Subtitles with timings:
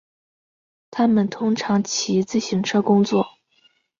[0.89, 3.27] 他们通常骑自行车工作。